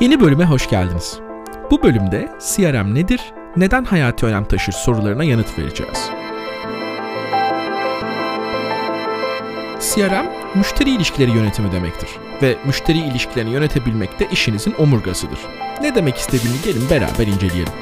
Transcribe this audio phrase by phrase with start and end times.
[0.00, 1.18] Yeni bölüme hoş geldiniz.
[1.70, 3.20] Bu bölümde CRM nedir,
[3.56, 6.10] neden hayati önem taşır sorularına yanıt vereceğiz.
[9.80, 12.10] CRM, müşteri ilişkileri yönetimi demektir
[12.42, 15.38] ve müşteri ilişkilerini yönetebilmek de işinizin omurgasıdır.
[15.82, 17.72] Ne demek istediğini gelin beraber inceleyelim.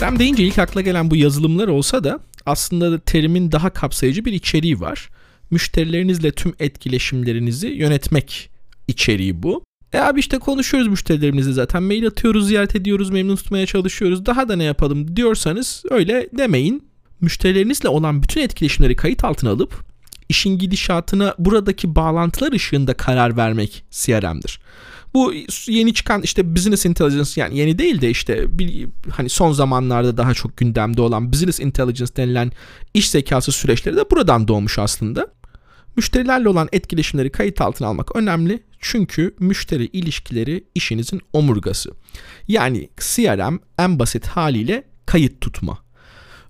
[0.00, 4.80] CRM deyince ilk akla gelen bu yazılımlar olsa da aslında terimin daha kapsayıcı bir içeriği
[4.80, 5.08] var.
[5.50, 8.50] Müşterilerinizle tüm etkileşimlerinizi yönetmek
[8.88, 9.64] içeriği bu.
[9.92, 11.82] E abi işte konuşuyoruz müşterilerimizle zaten.
[11.82, 14.26] Mail atıyoruz, ziyaret ediyoruz, memnun tutmaya çalışıyoruz.
[14.26, 16.88] Daha da ne yapalım diyorsanız öyle demeyin.
[17.20, 19.93] Müşterilerinizle olan bütün etkileşimleri kayıt altına alıp
[20.28, 24.60] işin gidişatına buradaki bağlantılar ışığında karar vermek CRM'dir.
[25.14, 25.34] Bu
[25.66, 30.34] yeni çıkan işte business intelligence yani yeni değil de işte bir, hani son zamanlarda daha
[30.34, 32.52] çok gündemde olan business intelligence denilen
[32.94, 35.26] iş zekası süreçleri de buradan doğmuş aslında.
[35.96, 41.90] Müşterilerle olan etkileşimleri kayıt altına almak önemli çünkü müşteri ilişkileri işinizin omurgası.
[42.48, 45.78] Yani CRM en basit haliyle kayıt tutma.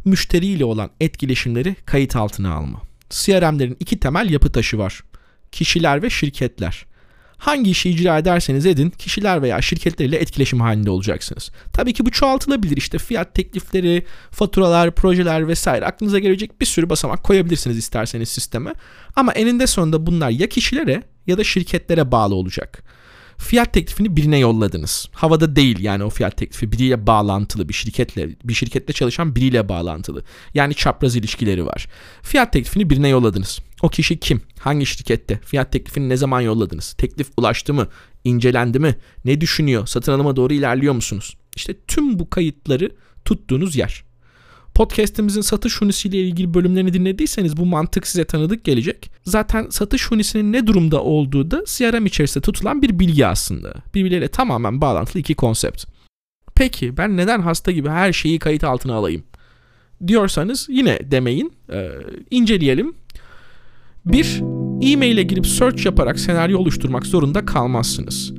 [0.05, 2.83] Müşteriyle olan etkileşimleri kayıt altına alma.
[3.11, 5.01] CRM'lerin iki temel yapı taşı var.
[5.53, 6.87] Kişiler ve şirketler.
[7.39, 11.51] Hangi işi icra ederseniz edin kişiler veya şirketleriyle etkileşim halinde olacaksınız.
[11.73, 17.25] Tabii ki bu çoğaltılabilir işte fiyat teklifleri, faturalar, projeler vesaire aklınıza gelecek bir sürü basamak
[17.25, 18.73] koyabilirsiniz isterseniz sisteme.
[19.17, 22.83] Ama eninde sonunda bunlar ya kişilere ya da şirketlere bağlı olacak.
[23.39, 25.09] Fiyat teklifini birine yolladınız.
[25.13, 30.25] Havada değil yani o fiyat teklifi biriyle bağlantılı bir şirketle bir şirkette çalışan biriyle bağlantılı.
[30.55, 31.89] Yani çapraz ilişkileri var.
[32.23, 33.59] Fiyat teklifini birine yolladınız.
[33.83, 34.43] O kişi kim?
[34.59, 35.41] Hangi şirkette?
[35.45, 36.93] Fiyat teklifini ne zaman yolladınız?
[36.93, 37.89] Teklif ulaştı mı?
[38.25, 38.97] İncelendi mi?
[39.25, 39.87] Ne düşünüyor?
[39.87, 41.37] Satın alıma doğru ilerliyor musunuz?
[41.57, 42.91] İşte tüm bu kayıtları
[43.25, 44.05] tuttuğunuz yer.
[44.75, 49.11] Podcast'imizin satış hunisiyle ilgili bölümlerini dinlediyseniz bu mantık size tanıdık gelecek.
[49.25, 53.75] Zaten satış hunisinin ne durumda olduğu da CRM içerisinde tutulan bir bilgi aslında.
[53.95, 55.85] Birbirleriyle tamamen bağlantılı iki konsept.
[56.55, 59.25] Peki ben neden hasta gibi her şeyi kayıt altına alayım?
[60.07, 61.53] Diyorsanız yine demeyin.
[61.73, 61.91] Ee,
[62.31, 62.95] inceleyelim.
[64.07, 64.41] Bir,
[64.83, 68.34] e-mail'e girip search yaparak senaryo oluşturmak zorunda kalmazsınız.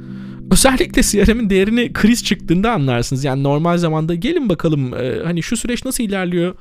[0.52, 3.24] Özellikle CRM'in değerini kriz çıktığında anlarsınız.
[3.24, 6.56] Yani normal zamanda gelin bakalım e, hani şu süreç nasıl ilerliyor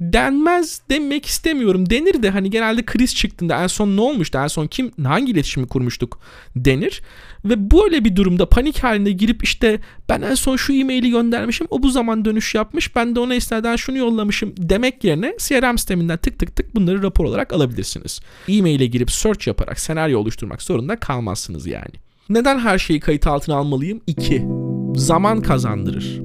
[0.00, 1.90] denmez demek istemiyorum.
[1.90, 4.38] Denir de hani genelde kriz çıktığında en son ne olmuştu?
[4.38, 6.20] En son kim hangi iletişimi kurmuştuk
[6.56, 7.02] denir.
[7.44, 11.66] Ve böyle bir durumda panik halinde girip işte ben en son şu e-maili göndermişim.
[11.70, 12.96] O bu zaman dönüş yapmış.
[12.96, 17.24] Ben de ona esnaden şunu yollamışım demek yerine CRM sisteminden tık tık tık bunları rapor
[17.24, 18.20] olarak alabilirsiniz.
[18.48, 22.11] E-maile girip search yaparak senaryo oluşturmak zorunda kalmazsınız yani.
[22.32, 24.00] Neden her şeyi kayıt altına almalıyım?
[24.06, 24.46] 2.
[24.94, 26.20] Zaman kazandırır.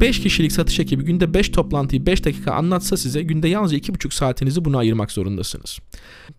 [0.00, 4.64] 5 kişilik satış ekibi günde 5 toplantıyı 5 dakika anlatsa size günde yalnızca 2,5 saatinizi
[4.64, 5.78] buna ayırmak zorundasınız.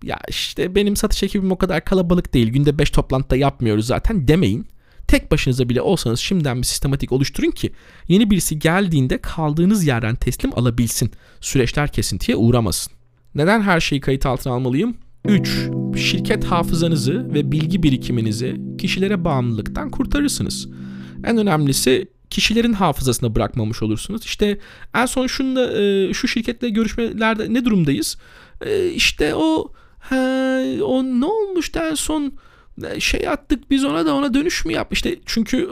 [0.03, 4.68] Ya işte benim satış ekibim o kadar kalabalık değil günde 5 toplantıda yapmıyoruz zaten demeyin.
[5.08, 7.72] Tek başınıza bile olsanız şimdiden bir sistematik oluşturun ki
[8.08, 11.12] yeni birisi geldiğinde kaldığınız yerden teslim alabilsin.
[11.41, 12.94] Süreçler kesintiye uğramasın.
[13.35, 14.97] Neden her şeyi kayıt altına almalıyım?
[15.26, 15.70] 3.
[15.96, 20.68] Şirket hafızanızı ve bilgi birikiminizi kişilere bağımlılıktan kurtarırsınız.
[21.24, 24.26] En önemlisi kişilerin hafızasına bırakmamış olursunuz.
[24.26, 24.59] İşte
[24.96, 28.18] en son şunda e, şu şirketle görüşmelerde ne durumdayız?
[28.62, 30.16] E, işte o he,
[30.84, 32.34] o ne olmuştu en son
[32.84, 34.94] e, şey attık biz ona da ona dönüş mü yap?
[34.94, 35.70] İşte çünkü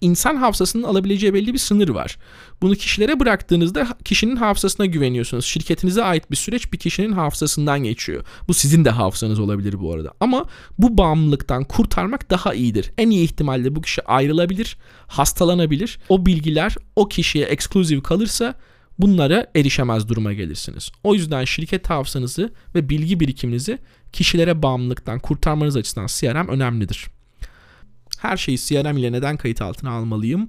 [0.00, 2.18] insan hafızasının alabileceği belli bir sınır var.
[2.62, 5.44] Bunu kişilere bıraktığınızda kişinin hafızasına güveniyorsunuz.
[5.44, 8.24] Şirketinize ait bir süreç bir kişinin hafızasından geçiyor.
[8.48, 10.12] Bu sizin de hafızanız olabilir bu arada.
[10.20, 10.44] Ama
[10.78, 12.92] bu bağımlılıktan kurtarmak daha iyidir.
[12.98, 15.98] En iyi ihtimalle bu kişi ayrılabilir, hastalanabilir.
[16.08, 18.54] O bilgiler o kişiye ekskluziv kalırsa
[18.98, 20.90] bunlara erişemez duruma gelirsiniz.
[21.04, 23.78] O yüzden şirket hafızanızı ve bilgi birikiminizi
[24.12, 27.06] kişilere bağımlılıktan kurtarmanız açısından CRM önemlidir.
[28.20, 30.48] Her şeyi CRM ile neden kayıt altına almalıyım?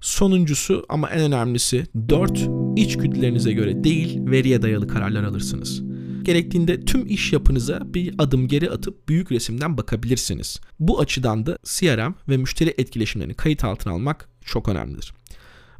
[0.00, 2.48] Sonuncusu ama en önemlisi 4.
[2.76, 5.82] İçgüdülerinize göre değil veriye dayalı kararlar alırsınız.
[6.22, 10.60] Gerektiğinde tüm iş yapınıza bir adım geri atıp büyük resimden bakabilirsiniz.
[10.80, 15.14] Bu açıdan da CRM ve müşteri etkileşimlerini kayıt altına almak çok önemlidir.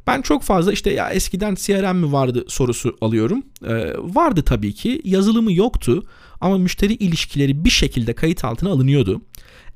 [0.07, 3.43] Ben çok fazla işte ya eskiden CRM mi vardı sorusu alıyorum.
[3.67, 5.01] Ee, vardı tabii ki.
[5.03, 6.03] Yazılımı yoktu
[6.41, 9.21] ama müşteri ilişkileri bir şekilde kayıt altına alınıyordu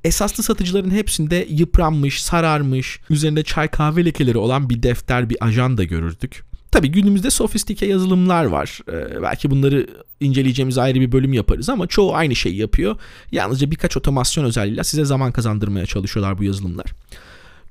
[0.03, 6.43] esaslı satıcıların hepsinde yıpranmış, sararmış, üzerinde çay kahve lekeleri olan bir defter, bir ajanda görürdük.
[6.71, 8.79] Tabii günümüzde sofistike yazılımlar var.
[8.91, 9.87] Ee, belki bunları
[10.19, 12.95] inceleyeceğimiz ayrı bir bölüm yaparız ama çoğu aynı şeyi yapıyor.
[13.31, 16.85] Yalnızca birkaç otomasyon özelliğiyle size zaman kazandırmaya çalışıyorlar bu yazılımlar.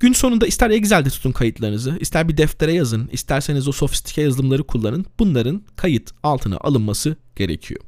[0.00, 5.06] Gün sonunda ister Excel'de tutun kayıtlarınızı, ister bir deftere yazın, isterseniz o sofistike yazılımları kullanın.
[5.18, 7.80] Bunların kayıt altına alınması gerekiyor.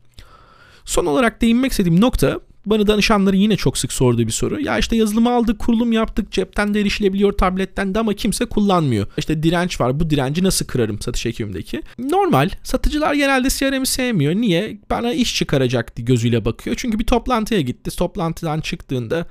[0.85, 4.61] Son olarak değinmek istediğim nokta bana danışanların yine çok sık sorduğu bir soru.
[4.61, 9.07] Ya işte yazılımı aldık, kurulum yaptık, cepten de erişilebiliyor tabletten de ama kimse kullanmıyor.
[9.19, 10.01] İşte direnç var.
[10.01, 11.83] Bu direnci nasıl kırarım satış ekibimdeki?
[11.99, 12.51] Normal.
[12.63, 14.35] Satıcılar genelde CRM'i sevmiyor.
[14.35, 14.79] Niye?
[14.91, 16.77] Bana iş çıkaracak gözüyle bakıyor.
[16.79, 17.97] Çünkü bir toplantıya gitti.
[17.97, 19.27] Toplantıdan çıktığında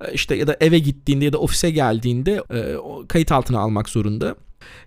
[0.00, 2.76] e, işte ya da eve gittiğinde ya da ofise geldiğinde e,
[3.08, 4.36] kayıt altına almak zorunda.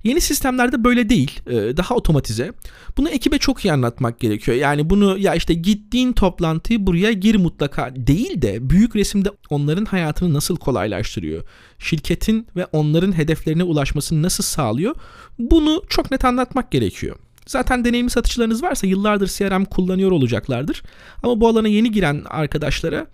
[0.03, 1.39] Yeni sistemlerde böyle değil.
[1.47, 2.53] E, daha otomatize.
[2.97, 4.57] Bunu ekibe çok iyi anlatmak gerekiyor.
[4.57, 10.33] Yani bunu ya işte gittiğin toplantıyı buraya gir mutlaka değil de büyük resimde onların hayatını
[10.33, 11.43] nasıl kolaylaştırıyor?
[11.79, 14.95] Şirketin ve onların hedeflerine ulaşmasını nasıl sağlıyor?
[15.39, 17.15] Bunu çok net anlatmak gerekiyor.
[17.47, 20.83] Zaten deneyimli satıcılarınız varsa yıllardır CRM kullanıyor olacaklardır.
[21.23, 23.07] Ama bu alana yeni giren arkadaşlara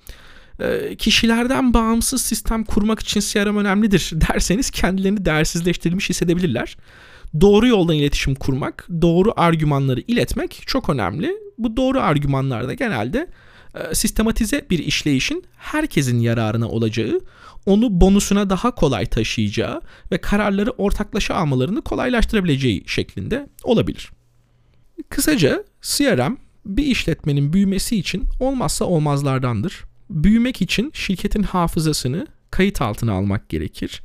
[0.97, 6.77] kişilerden bağımsız sistem kurmak için CRM önemlidir derseniz kendilerini değersizleştirilmiş hissedebilirler.
[7.41, 11.33] Doğru yoldan iletişim kurmak, doğru argümanları iletmek çok önemli.
[11.57, 13.27] Bu doğru argümanlar da genelde
[13.75, 17.19] e, sistematize bir işleyişin herkesin yararına olacağı,
[17.65, 19.81] onu bonusuna daha kolay taşıyacağı
[20.11, 24.11] ve kararları ortaklaşa almalarını kolaylaştırabileceği şeklinde olabilir.
[25.09, 33.49] Kısaca CRM bir işletmenin büyümesi için olmazsa olmazlardandır büyümek için şirketin hafızasını kayıt altına almak
[33.49, 34.01] gerekir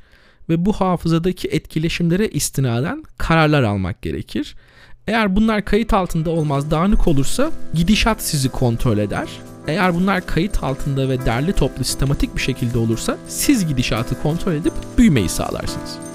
[0.49, 4.55] ve bu hafızadaki etkileşimlere istinaden kararlar almak gerekir.
[5.07, 9.27] Eğer bunlar kayıt altında olmaz, dağınık olursa gidişat sizi kontrol eder.
[9.67, 14.73] Eğer bunlar kayıt altında ve derli toplu sistematik bir şekilde olursa siz gidişatı kontrol edip
[14.97, 16.06] büyümeyi sağlarsınız.